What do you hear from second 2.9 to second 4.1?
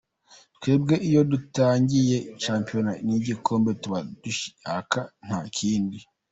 ni igikombe tuba